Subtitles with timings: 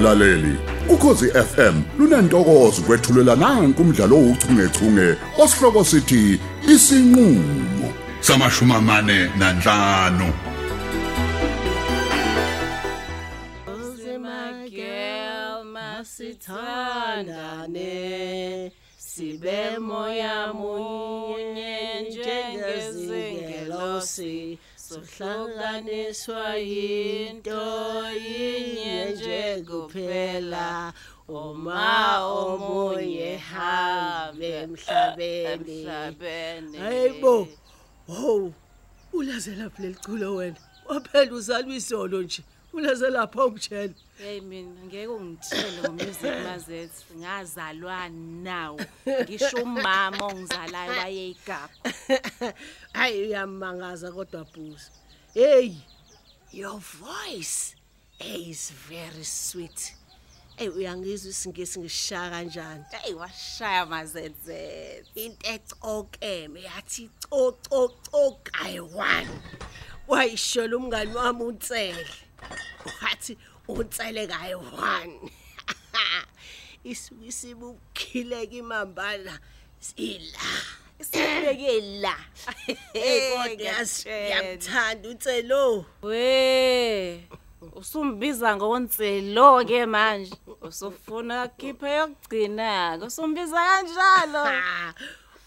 [0.00, 0.56] mlaleli
[0.88, 6.40] ukhosi FM lunantokozo kwethulela nanku umdlalo ouchungechunge osihloko sithi
[6.72, 7.88] isinqulo
[8.20, 10.32] samashuma mane nanhlanu.
[13.76, 21.29] Usimagel masithandane sibe moya munye.
[24.00, 30.92] Njengezingelosi sohlanganiswa yinto yinye nje kuphela.
[31.28, 35.82] Uma omunye hambe emhlabeni.
[35.82, 36.78] Emhlabeni.
[36.78, 37.48] Hayibo
[38.08, 38.52] wow
[39.12, 40.56] ulaze lapha leliculo wena.
[40.88, 42.42] Waphela uzalwa isolo nje.
[42.72, 48.08] Ulaze lapha ungitshela hey mina ngeke ungitshele ngomusic mazethu ngazalwa
[48.42, 48.80] nawo.
[49.22, 51.74] Ngisho umama ongizalayo wayeyigaba.
[52.92, 54.90] Hayi uyamangaza kodwa bhuzi.
[55.34, 55.74] Hey
[56.52, 57.74] your voice
[58.20, 59.94] is very sweet.
[60.56, 62.84] Hey uyangizwa isingisi ngishaya kanjani?
[63.02, 69.28] Hey washaya mazethe into ecokeme yathi co co co kayi-one
[70.08, 72.06] wayishola umngani wami unsele
[73.02, 73.38] wathi
[73.68, 75.30] unsele kayi-one
[76.84, 79.38] isuke isibukhileka imambala
[79.80, 80.40] sila
[81.00, 82.16] isibeke la.
[82.92, 87.28] Hey kodwa yazi yakuthanda unselo we
[87.76, 90.34] usumbiza ngontselo ke manje.
[90.60, 94.44] Usufuna khiphe yokugcina usumbiza kanjalo.
[94.50, 94.92] Ah,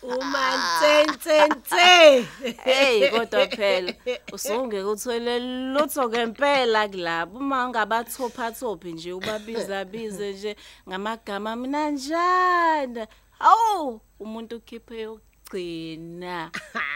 [0.03, 2.27] umantsentsense
[2.65, 3.93] hey kodwa phela
[4.33, 5.39] usungeke uthole
[5.73, 7.39] lutho ngempela kulabo.
[7.39, 10.55] Uma ungabathopha thophi nje ubabiza bize nje
[10.89, 13.07] ngamagama mina njana
[13.39, 16.51] awu umuntu ukhiphe yokugcina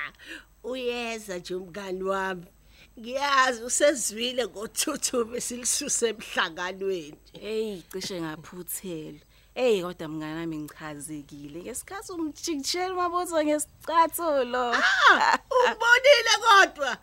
[0.63, 2.45] uyeza nje umngani wami.
[2.99, 7.17] Ngiyazi usezwile ngothuthume silisuse emhlanganweni.
[7.33, 9.19] Hey cishe ngaphuthela
[9.57, 11.59] hey kodwa mngani nami ngichazekile.
[11.61, 14.73] Ngesikhathi umjikijela umabutho ngesicathulo.
[14.73, 16.97] Ah, umbonile kodwa.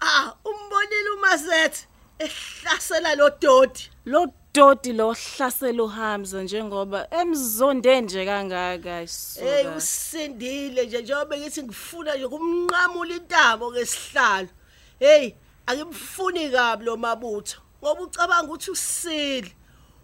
[0.00, 1.86] Ah umbonile umasethe
[2.18, 10.86] ehlasela lo dodi lo dodi lo hlasela uhamza njengoba emzonde nje kangaka hey isuka usindile
[10.86, 14.48] nje njengoba ngithi ngifuna nje kumnqamula intamo ngesihlalo.
[14.98, 15.34] Hey
[15.66, 19.52] akimfuni kabi lo mabutho ngoba ucabanga ukuthi usile.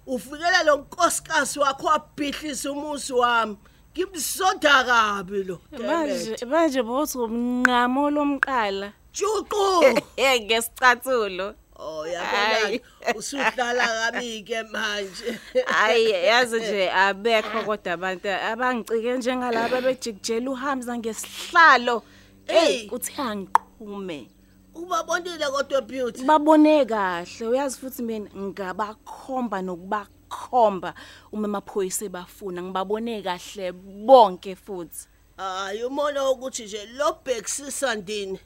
[0.06, 3.56] Uvikela lo nkosikazi wakho wabhihlisa umuzi wami.
[3.92, 8.92] Ngimzonda kabi lo manje manje bothi umnqamo lomqala.
[9.12, 10.00] Juqu!
[10.16, 12.80] Hey ngesicathulo oh yabona
[13.14, 15.38] usuhlala kabi ke manje.
[15.66, 18.28] Hayi yazi nje abekho kodwa abantu.
[18.28, 22.02] Abangicike njengalabo bejikijela uhamza ngesihlalo.
[22.46, 22.88] Hey Hey.
[22.90, 24.28] uthi angiqume.
[24.74, 26.24] Ubabonile kodwa beauty.
[26.24, 30.94] Babone kahle uyazi futhi mina ngabakhomba nokubakhomba
[31.32, 33.72] uma amaphoyisa ebafuna ngibabone kahle
[34.06, 35.08] bonke futhi.
[35.36, 38.40] Hayi umona ukuthi nje lo bhekisisa ndini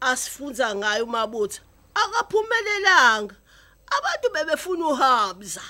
[0.00, 1.60] asifunza ngayo umabutho.
[1.94, 3.34] Akaphumelelanga.
[3.86, 5.62] Abantu bebefuna uhamza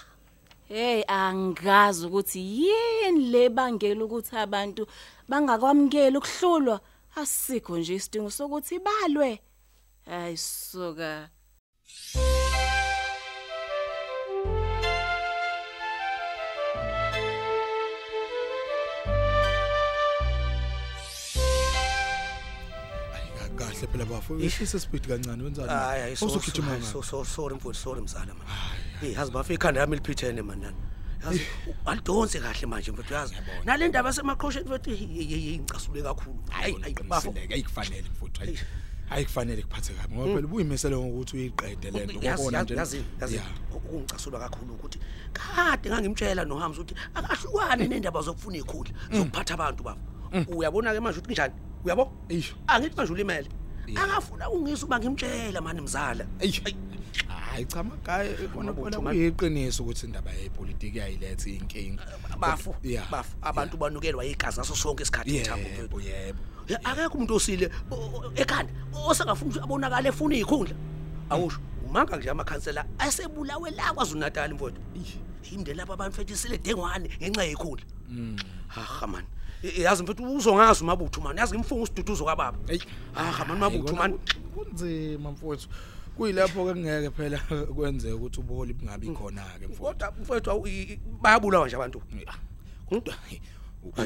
[0.69, 4.87] hey angazi ukuthi yini le bangela ukuthi abantu
[5.29, 6.81] bangakwamukeli ukuhlulwa.
[7.17, 9.41] Asikho nje isidingo sokuthi balwe
[10.07, 11.13] hayi soka
[23.13, 24.35] Hayi ka- kahle phela bafo.
[24.49, 25.69] Ishisa speed kancane wenzani?
[25.69, 26.93] hayi hayi so Usugijima hayi, ngani?
[26.93, 28.47] so so sorry mfowethu sorry mzala man
[29.01, 30.77] hey yazi bafe ikhanda lami liphithene man nani
[31.25, 31.41] yazi
[31.91, 33.35] alidonse kahle manje mfowethu yazi
[33.65, 38.41] nale ndaba semaqhosheni mfowethu ngicasule kakhulu hayi hayi bafo Basileke ayikufanele mfuthu.
[38.41, 38.59] hayi.
[39.11, 42.75] Ayikufanele kuphathe kabi ngoba phela ubuyimisele ngokuthi uyiqede lento yazi ngokona yazi nje.
[42.77, 43.43] yazi yazi Ya.
[43.93, 44.99] ungicasula kakhulu ukuthi
[45.33, 50.01] kade ngangimtshela nohamza ukuthi akahlukane nendaba zokufuna ikhula zokuphatha abantu bafo
[50.57, 51.55] uyabona ke manje ukuthi kunjani?
[51.85, 52.13] Uyabo?
[52.29, 52.55] Eish.
[52.67, 53.49] angithi manje ulimele.
[53.95, 56.63] Angafuna ungisa uba ngimtshela mani mzala Eish.
[57.29, 59.15] Hayi cha magaya kona Mabutho, phela man.
[59.15, 62.03] kuyiqiniso ukuthi indaba yepolitiki yayilethe inkinga.
[62.39, 63.11] bafo Yeah.
[63.11, 66.39] bafo abantu banukelwa igazi aso sonke isikhathi ithambo Yebo yebo.
[66.69, 68.73] Ya, akekho umuntu osile o- o- ekhanda
[69.07, 70.75] osangafuna ukuthi abonakale efuna izikhundla
[71.31, 74.81] awusho umanga nje amakhansela asebulawe la kwaZulu Natal mfowethu
[75.53, 77.85] imndeni lapha abantu fethi sile dengwane ngenxa yezikhundla
[78.69, 79.27] ha man I-
[79.63, 82.59] yazi mfowethu uzongazi umabutho man yazi ngimfunga usiduduzo kababa.
[82.67, 82.79] Hey.
[83.15, 84.19] ha man mabutho man
[84.55, 85.69] kunzima mfowethu.
[86.17, 87.39] Kuyilapho ke ngeke phela
[87.77, 89.83] kwenzeke ukuthi ubuholi bungabi khona ke mfowethu.
[89.83, 92.03] kodwa mfowethu awu, i- i- bayabulawa nje abantu.
[92.89, 93.15] Kodwa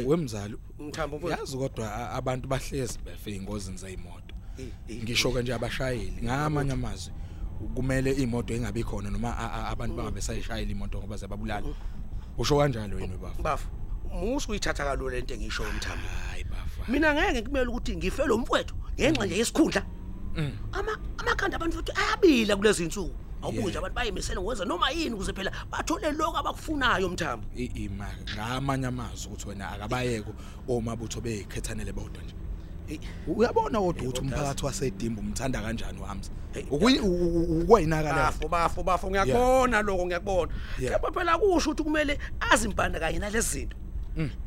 [0.06, 1.40] wemzalo Mthambo mfowethu.
[1.40, 4.34] yazi kodwa a- abantu bahlezi befe ingozini zeyimoto.
[4.58, 5.02] Eh, eh.
[5.02, 6.22] Ngisho ke nje abashayeli.
[6.22, 7.12] Ngamanye amazwi
[7.74, 11.66] kumele imoto ingabi khona noma a- a- abantu bangabe sayishayela imoto ngoba zababulala
[12.38, 13.68] usho kanjalo yini bafu bafu.
[14.14, 16.92] Musu uyithatha kalula lento engisho umthambo hayi bafa.
[16.92, 19.82] Mina ngeke kumele ukuthi ngife lo mfowethu ngenxa nje yesikhundla.
[20.36, 20.52] Mm.
[20.72, 23.14] ama amakhanda abantu futhi ayabila kulezi insuku.
[23.42, 23.68] Awubuke Yeah.
[23.70, 29.26] nje abantu bayimisela ngokwenza noma yini ukuze phela bathole lokho abakufunayo umthambo ima ngamanye amazwi
[29.26, 30.32] ukuthi wena akabayeko
[30.68, 32.34] omabutho bezikhethanele bodwa nje.
[32.88, 33.00] Eyi.
[33.26, 39.82] uyabona kodwa ukuthi kodwa umphakathi wasedimba umthanda kanjani uhamza Hey, ukwayinakala bafo bafo bafo ngiyakubona
[39.82, 40.52] lokho ngiyakubona.
[40.78, 41.00] Yeah.
[41.00, 43.76] kepha phela kusho ukuthi kumele azimpanda kanye nalezi zinto.
[43.76, 43.89] Mm.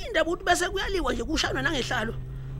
[0.08, 2.14] Indaba ukuthi bese kuyaliwa nje kushaywa nangehlalo.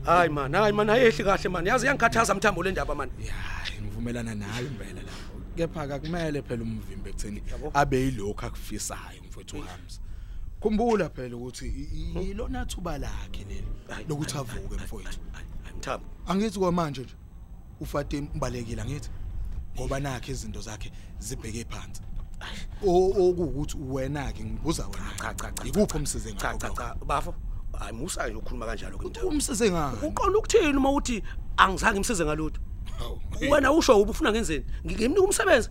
[0.04, 3.34] Hayi man hayi man ayehli kahle man yazi yangikhathaza mthambo le ndaba man ya
[3.82, 5.34] ngivumelana nawe impela lapho.
[5.56, 7.70] Kepha akumele phela umvimbe ekutheni Yabo.
[7.74, 10.00] abe yilokho akufisayo mfowethu uhamza
[10.60, 11.88] khumbula phela ukuthi i-
[12.20, 15.18] i- ilona thuba lakhe leli Hayi, lokuthi hayi, avuke hayi, mfowethu.
[15.32, 17.14] hayi, hayi, mthambo angithi kwamanje nje
[17.80, 19.10] ufatima ubalekile angithi?
[19.76, 22.02] Ngoba nakhe izinto zakhe zibheke phansi.
[22.02, 22.13] O-
[22.82, 25.10] okuwukuthi wena ke ngibuza wena.
[25.18, 26.82] Cha cha cha ikuphi umsize cha ngakho cha lokho?
[26.82, 26.94] cha.
[27.06, 27.34] Bafo
[27.78, 29.96] hayi musa nje ukukhuluma kanjalo ke mthambo umsize ngani?
[30.02, 31.22] Uqonda ukuthini uma uthi
[31.56, 32.60] angizange ngimsize ngalutho?
[32.98, 33.20] Hawu.
[33.50, 34.64] wena usho uba ufuna ngenzeni?
[34.86, 35.70] Ngimnika umsebenzi.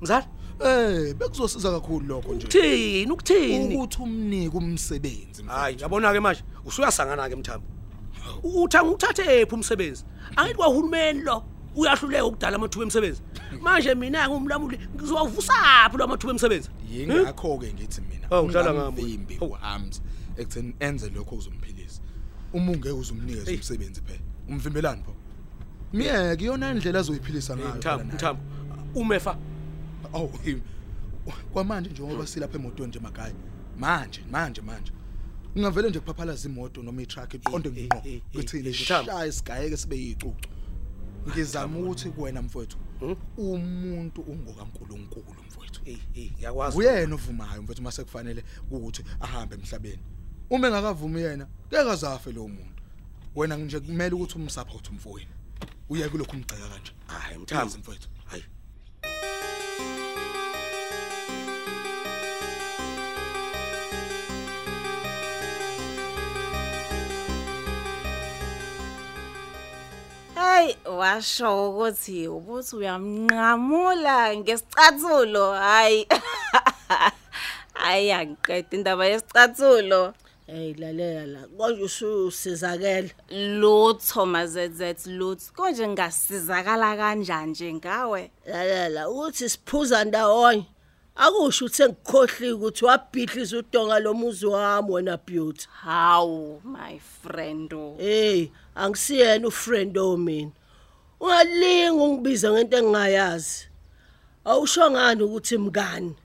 [0.00, 0.26] Mzala
[0.60, 2.46] eh bekuzosiza kakhulu lokho nje.
[2.46, 3.76] Ukuthini ukuthini?
[3.76, 7.66] Ukuthi umnike umsebenzi hayi yabona ke manje usuyasangana ke mthambo
[8.42, 10.04] uthanga uthathe ephi umsebenzi?
[10.36, 11.44] Angithi kwahulumeni lo.
[11.76, 13.22] Uyahluleka ukudala amathuba emsebenzi
[13.60, 18.88] manje mina ngumlamuli ngizowavusaphi lo amathuba emsebenzi yingakho ke ngithi mina Oh, udlala ngabo.
[18.88, 20.00] ungamvimbi uhamza
[20.36, 22.00] ekutheni enze lokho uzomphilisa
[22.52, 23.56] uma ungeke uzumnikeza Hey.
[23.56, 25.14] umsebenzi phela umvimbelani pho
[25.92, 28.14] miyeke iyona indlela azoyiphilisa ngayo mthambo phela naye.
[28.16, 28.42] mthambo
[28.94, 29.36] umefa
[30.12, 30.62] awu hi-
[31.52, 33.34] kwamanje njengoba silapha emotweni nje magaya
[33.78, 34.92] manje manje manje
[35.56, 39.10] ungavele nje kuphaphalaza imoto noma itruck iqonde Eh, ngqo eh, eh, kuthini eh, Mthambo.
[39.12, 40.48] shaya isigayeke sibe yicucu
[41.28, 43.16] ngizama ukuthi kuwena mfowethu Hmm?
[43.36, 45.80] umuntu ungokaNkuluNkulu mfowethu.
[45.84, 46.78] Eh eh ngiyakwazi.
[46.78, 50.02] Uyena ovumayo mfowethu mase kufanele ukuthi ahambe emhlabeni.
[50.50, 52.82] Uma engakavumi yena ngeke azafe lo muntu.
[53.34, 55.30] Wena nje kumele ukuthi umsupport umfowenu
[55.88, 56.92] uye kulokhu umgceka kanje.
[57.06, 58.08] Hayi mthambo Please, mfowethu.
[70.62, 76.06] Hayi Hey washo ukuthi ubuthi uyamnqamula ngesicathulo hayi.
[77.74, 80.14] Hayi angiqeda indaba yesicathulo.
[80.46, 85.52] Hey lalela la konje ususizakela lutho mazezet lutho.
[85.56, 88.30] Konje ngasizakala kanjani nje ngawe.
[88.46, 90.66] Lalela ukuthi siphuza ndawonye.
[91.16, 95.68] Akusho ukuthi engikhohli ukuthi wabhidliza udonga lomuzi wami wena beauty.
[95.82, 100.50] Hawu my friend hey angisiyena ufriend omina
[101.20, 103.68] ungalinga ungibiza ngento engingayazi.
[104.44, 106.16] Awusho ngani ukuthi mngani?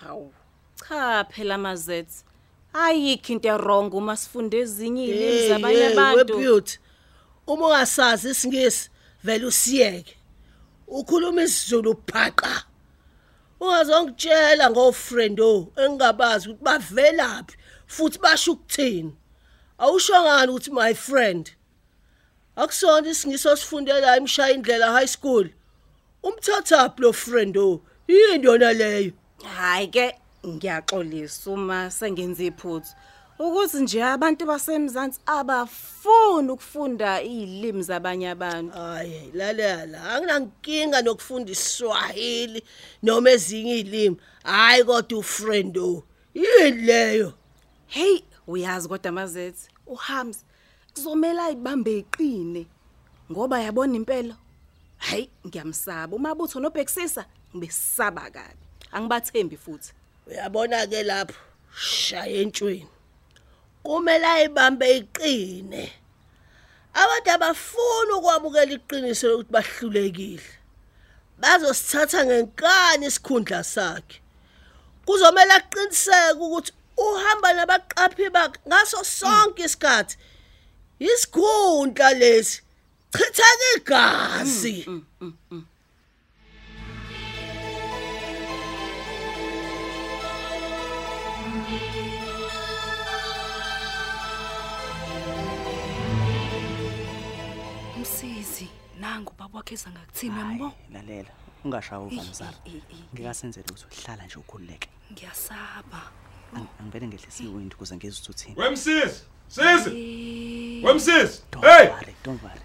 [0.00, 0.32] Hawu
[0.88, 2.08] cha phela mazet
[2.72, 6.16] ayikho into errong uma sifunde ezinye ilimi zabanye abantu.
[6.16, 6.78] webeauty
[7.46, 8.90] uma ungasazi isingisi
[9.24, 10.16] vele usiyeke.
[10.88, 12.64] Ukhuluma isiZulu phaqa
[13.60, 17.56] ungazongitshela ngofriend o engingabazi ukuthi bavelaphi
[17.86, 19.12] futhi basho ukuthini.
[19.78, 21.52] Awusho ngani ukuthi my friend?
[22.56, 25.48] Akusona isingisi osifundela emshaya indlela high school.
[26.22, 29.12] Umthathaphi lo friend o yini yona leyo?
[29.44, 30.14] Hayi ke
[30.46, 32.94] ngiyaxolisa uma sengenza iphuthu.
[33.48, 38.72] Ukuthi nje abantu basemzansi abafuni ukufunda izilimi zabanye abantu.
[38.72, 42.62] Hayi lalela anginankinga nokufunda iSwahili
[43.02, 46.02] noma ezinye izilimi hayi kodwa ufriend o
[46.34, 47.32] yini leyo?
[47.86, 50.44] Hey uyazi kodwa mazethi uhams
[50.94, 52.66] kuzomela ibambe iqine
[53.32, 54.36] ngoba yabona impela.
[54.96, 57.24] Hayi ngiyamsaba umabutho nobhekisisa
[57.56, 58.64] ngibesaba kabi.
[58.92, 59.92] Angibathembi futhi.
[60.26, 61.34] Uyabona ke lapho
[61.76, 62.93] shaya entshweni.
[63.84, 65.92] Kumele ayibambe iqine.
[66.94, 70.50] Abantu abafuna ukwamukela iqiniso lokuthi bahlulekile.
[71.40, 74.16] Bazosithatha ngenkani isikhundla sakhe.
[75.06, 80.16] Kuzomela aqiniseke ukuthi uhamba nabaqaphi bakhe ngaso sonke isikhathi.
[81.00, 82.62] Isikhundla lesi
[83.12, 84.76] chitheka igazi.
[84.88, 85.32] Msisi,
[99.14, 100.72] nangu baba wakhe zangakuthini yambo.
[100.92, 101.28] lalela
[101.64, 103.04] ungashawa uvamzala Eh, eh, eh, eh.
[103.14, 106.00] ngikasenzele ukuthi uhlala nje ukhululeke Ngiyasaba.
[106.56, 109.90] Ang- angivele ngehlisa iwindi ukuze ngizwe ukuthi uthini Wemsisi, sisi.
[109.90, 111.42] Eh, Wemsisi.
[111.62, 111.86] Hey!
[112.24, 112.60] don't worry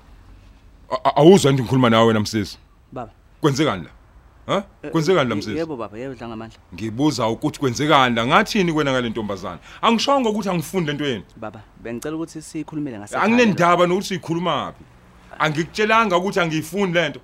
[0.91, 2.57] A- a- Awuzwa nje ngikhuluma nawe wena msisi.
[2.91, 3.89] baba kwenzekani la
[4.55, 6.57] ha kwenzekani la msisi Yebo baba, yebo dla ngamandla.
[6.73, 12.41] ngibuza ukuthi kwenzekani la ngathini kwena ngale ntombazana angishongo ukuthi angifunde entweni Baba, bengicela ukuthi
[12.41, 13.17] sikhulumele ngase.
[13.17, 14.83] anginendaba nokuthi sikhuluma phi
[15.39, 17.19] angikutshelanga ukuthi angiyifundi lento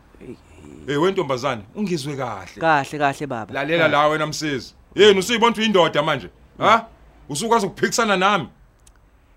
[0.88, 2.62] hey wentombazane ungizwe kahle.
[2.62, 3.54] Kahle kahle baba.
[3.54, 6.30] lalela la wena msisi yini usuyibona ukuthi uyindoda manje?
[6.58, 6.88] Ha?
[7.30, 8.48] Usukwazi ukuphikisana nami?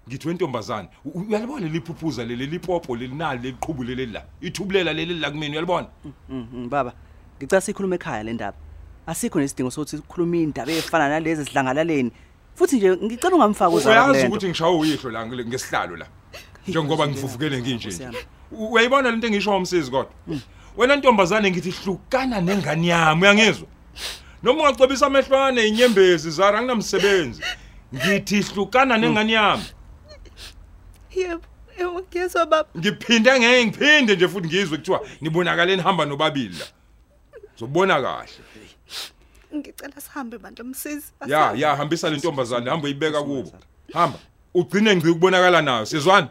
[0.08, 4.22] Ngithi wentombazane uyalibona leli phuphuza leli lipopo leli nali leliqhubu leli la?
[4.40, 5.86] Ithubulela leli la kumina uyalibona?
[6.28, 6.92] Mm, baba.
[7.38, 8.56] Ngicela sikhulume ekhaya le ndaba.
[9.06, 12.12] Asikho nesidingo sokuthi sikhulume indaba ezifana nalezi sidlangalaleni.
[12.54, 14.28] Futhi nje ngicela ungamfaki uzala uyazi kulento.
[14.28, 16.06] ukuthi ngishawe uyihlo la ngesihlalo la.
[16.70, 18.04] Njengoba ngifufukele nginje Nkosi nje.
[18.04, 18.18] yami.
[18.52, 20.10] U- uyayibona lento engisho umsisi kodwa?
[20.76, 23.66] Wena ntombazane ngithi hlukana nengane yami uyangizwa?
[24.42, 27.42] Noma ungacebisa amehlwane inyembezi zara nginamsebenzi
[27.94, 29.64] ngithi hlukana nengane yami.
[31.16, 31.42] Yebo,
[31.78, 32.68] yebo ngiyezwa baba.
[32.78, 36.66] ngiphinde ngeke ngiphinde nje futhi ngizwe kuthiwa nibonakale nihamba nobabili la.
[37.58, 38.28] Zobona kahle.
[39.56, 41.12] Ngicela sihambe bantu msisi.
[41.26, 43.52] ya ya hambisa le ntombazane hamba uyibeka kubo.
[43.92, 44.18] Hamba
[44.54, 46.28] ugcine ngci ukubonakala nayo sizwana.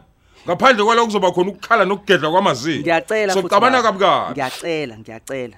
[0.48, 3.42] Ngaphandle kwaloko kuzoba khona ukukhala nokugedla kwamazinyo Ngiyacela futhi.
[3.48, 3.92] soqabana baba.
[3.92, 5.56] kabi kabi Ngiyacela, ngiyacela.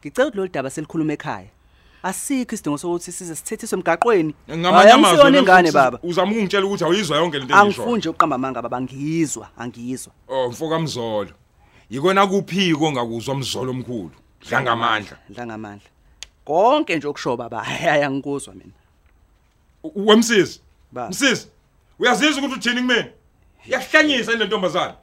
[0.00, 1.48] Ngicela ukuthi lo daba selikhuluma ekhaya.
[2.02, 4.34] Asikho isidingo sokuthi size sithethiswe emgaqweni.
[4.50, 5.98] ngamanye Hayi, amazwi angisiyona ingane futhi baba.
[6.02, 10.12] uzama ukungitshela ukuthi awuyizwa yonke lento engisho Angifunje uqamba amanga baba, ngiyizwa, angiyizwa.
[10.28, 11.30] oh mfoka mzolo
[11.90, 14.10] yikona kuphiko ngakuzwa mzolo omkhulu
[14.48, 15.88] dlangamandla Dla ngamandla.
[16.44, 18.72] Konke nje okusho baba, hayi angikuzwa mina.
[19.84, 20.60] U- wemsisi
[20.92, 21.08] Baba.
[21.10, 21.48] msisi
[21.98, 23.06] uyazizwa ukuthi uthini kumina
[23.66, 24.94] iyahlanyisa le ntombazane?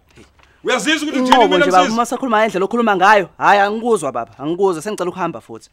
[0.63, 3.29] Uyazizwa ukuthi uthini Inqobo kumina nje baba msisi uma sakhuluma ngendlela okhuluma ngayo.
[3.37, 5.69] Hayi angikuzwa baba, angikuzwa sengicela ukuhamba futhi.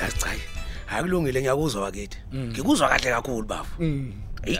[0.00, 2.18] yazi cha akulungile ngiyakuzwa wakithi.
[2.34, 3.82] Ngikuzwa kahle kakhulu bafu
[4.42, 4.58] Hayi.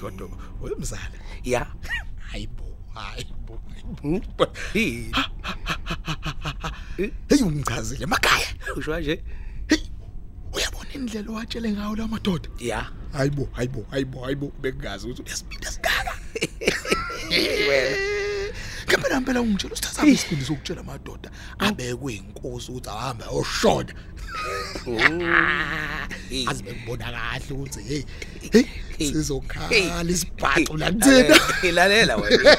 [0.00, 0.28] Kodwa
[0.62, 1.02] wemzala.
[1.44, 1.66] ya.
[2.30, 2.64] Hayibo,
[2.94, 3.60] hayibo.
[4.72, 5.12] Hi,
[7.28, 8.46] Hey ungichazile emakhaya.
[8.76, 9.22] usho nje
[9.68, 9.78] Hey.
[10.52, 12.48] Uyabona indlela owatshele ngayo la madoda?
[12.58, 16.14] ya Hayibo, hayibo, hayibo, hayibo bekungazi ukuthi uyasiphinda sigaka.
[18.88, 23.94] Ngempela ngempela ungitshela usithatha isipindi sokutshela amadoda abekwe inkosi ukuthi ahambe oshona.
[26.48, 28.02] Azi bekubona kahle ukuthi hey
[28.52, 28.64] hey
[29.12, 31.36] sizokhala isibhaxu la kuthina.
[31.72, 32.56] lalela wena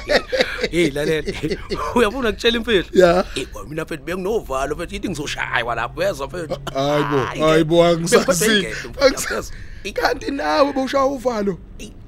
[0.71, 1.31] hey lalela
[1.95, 3.25] uyabona kutshela imfihlo Ya.
[3.35, 7.89] eh wa mina mfethu benginovalo mfethu ithi ngizoshaywa lapho wezwa mfethu Hayibo, Hayi, hayibo ngeke.
[7.97, 8.25] angisazi.
[8.27, 9.51] Bengiphethe ingekho, Angisazi.
[9.93, 11.57] Kanti nawe bowushaya uvalo.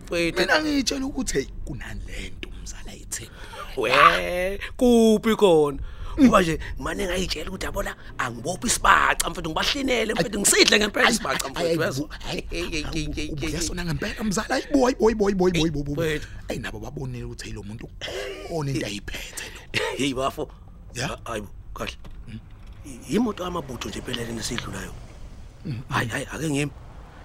[0.05, 3.29] mfethu Mina ngitshela ukuthi hey kunani lento umzala ithini.
[3.77, 5.79] we kuphi khona
[6.19, 11.79] ngoba nje ngimane ngayitshela ukuthi yabona angibophi isibaca mfethu ngibahlinele mfethu ngisidle ngempela isibaca mfethu
[11.79, 12.09] wezwa
[13.43, 16.01] Uyasona ngempela mzala ayibo ayibo ayibo ayibo ayibo ayibo.
[16.01, 16.27] Wethu.
[16.49, 17.89] Ayi nabo babonile ukuthi lo muntu
[18.51, 19.61] ona into ayiphethe lo.
[19.97, 20.49] hey bafo
[20.95, 21.17] Ya.
[21.25, 21.97] hayibo kahle
[23.09, 24.93] imoto yamabutho nje impela lena sidlulayo
[25.89, 26.71] hayi hayi ake ngimi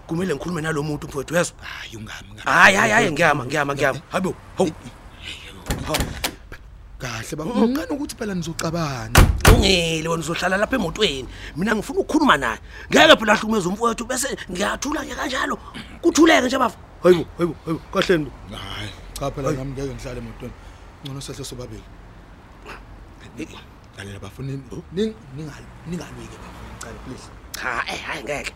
[0.06, 2.40] kumele ngikhulume nalomuntu mfowethu wezwa Hayi ungami ngami.
[2.44, 4.70] hayi hayi hayi ngiyama ngiyama ngiyama hayibo hawu
[7.00, 7.50] Kahle baba.
[7.66, 9.16] Ngicela ukuthi phela nizocabana.
[9.54, 11.28] ungile wena uzohlala lapha emotweni.
[11.56, 12.58] Mina ngifuna ukukhuluma naye.
[12.90, 15.58] Ngeke phela hlukumeza umfowethu bese ngiyathula nje kanjalo.
[16.02, 17.80] Kuthuleke nje bafo hayibo hayibo hayibo.
[17.92, 20.52] Kahle ndo Hayi, cha phela nami ngeke ngihlale emotweni.
[21.04, 21.82] Ngcono sehle sobabili.
[23.96, 24.52] Lalela bafuna
[24.92, 26.58] ning ningal ningalwike baba.
[26.68, 27.28] Ngicela please.
[27.52, 28.52] cha eh hayi ngeke.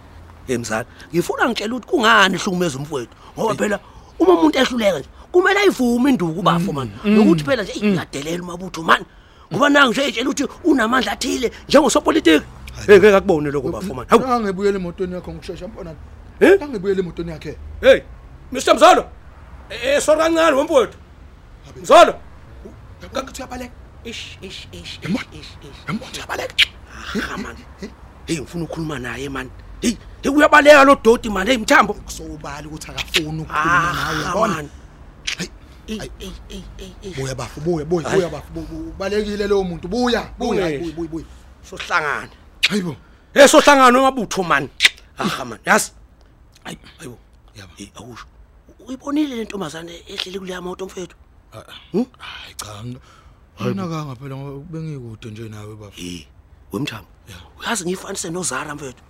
[0.46, 0.84] Hey mzala
[1.14, 3.80] ngifuna ngitshela ukuthi kungani hlukumeza umfowethu ngoba phela
[4.18, 9.02] uma umuntu ehluleka nje kumele ayivume induku bafo man nokuthi phela nje iyadelela umabutho man
[9.50, 12.44] ngoba nangu nje etshela ukuthi unamandla athile njengosopolitiki.
[12.86, 14.24] Hey ngeke akubone lokho bafo man hawu.
[14.24, 15.94] Angibuyele emotweni yakho ngikushesha mbona.
[16.40, 16.62] Eh?
[16.62, 17.56] Angibuyele emotweni yakhe.
[17.80, 18.00] hey
[18.52, 19.04] Mr Mzalo
[19.70, 20.98] eh sora kancane wemfowethu
[21.82, 22.14] Mzalo
[23.12, 23.72] Kanti uyabaleka.
[24.04, 25.24] ish ish ish Yabona?
[25.32, 26.54] ish ish Yambona uyabaleka.
[27.30, 27.56] ha man
[28.26, 29.50] hey ngifuna ukukhuluma naye man
[29.80, 34.64] hey hey uyabaleka lo doti man hey mthambo Sobali ukuthi akafuni ukukhuluma nawe yabona.
[35.24, 35.50] Man Hayi.
[35.88, 36.10] Ey, Hayi.
[36.20, 37.12] ey, ey, ey, ey.
[37.14, 38.16] Buya bafu buya buya Hayi.
[38.20, 40.78] buya bafu bu- bu- balekile lo muntu buya buya Buya.
[40.80, 41.26] buya buya buya.
[41.62, 42.28] sohlangana
[42.68, 42.96] Hayibo.
[43.34, 44.68] hey sohlangana wamabutho man
[45.18, 45.92] ah man yas
[46.64, 47.18] hayi hayibo
[47.56, 47.72] Yabo.
[47.76, 48.26] hey awusho
[48.86, 51.16] uyibonile le ntombazane ehlele kuleya moto mfethu
[51.52, 52.82] Hayi cha.
[53.64, 56.00] Mina kanga phela ngoba bengikude nje nawe bafu.
[56.00, 56.26] hey
[56.72, 57.08] wemthambo
[57.60, 59.02] uyazi ngifanise nozara mfethu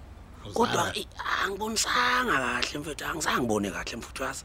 [0.55, 1.07] kodwa eh,
[1.45, 4.45] angibonisanga kahle mfethu angizange ngibone kahle mfethu yazi